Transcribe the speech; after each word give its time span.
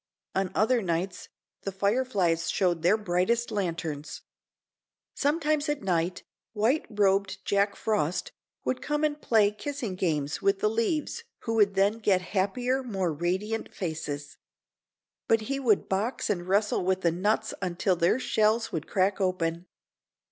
On 0.33 0.49
other 0.55 0.81
nights 0.81 1.29
the 1.61 1.71
fireflies 1.71 2.49
showed 2.49 2.81
their 2.81 2.97
brightest 2.97 3.51
lanterns. 3.51 4.23
Sometimes 5.13 5.69
at 5.69 5.83
night, 5.83 6.23
white 6.53 6.87
robed 6.89 7.37
Jack 7.45 7.75
Frost 7.75 8.31
would 8.65 8.81
come 8.81 9.03
and 9.03 9.21
play 9.21 9.51
kissing 9.51 9.93
games 9.93 10.41
with 10.41 10.57
the 10.59 10.71
leaves 10.71 11.23
who 11.41 11.53
would 11.53 11.75
then 11.75 11.99
get 11.99 12.23
happier, 12.33 12.81
more 12.81 13.13
radiant 13.13 13.71
faces. 13.75 14.37
But 15.27 15.41
he 15.41 15.59
would 15.59 15.87
box 15.87 16.31
and 16.31 16.47
wrestle 16.47 16.83
with 16.83 17.01
the 17.01 17.11
nuts 17.11 17.53
until 17.61 17.95
their 17.95 18.17
shells 18.17 18.71
would 18.71 18.87
crack 18.87 19.21
open. 19.21 19.67